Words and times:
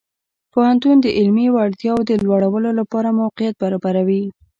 پوهنتون 0.53 0.95
د 1.01 1.07
علمي 1.17 1.47
وړتیاو 1.51 1.99
د 2.09 2.11
لوړولو 2.25 2.71
لپاره 2.79 3.15
موقعیت 3.21 3.55
برابروي. 3.63 4.23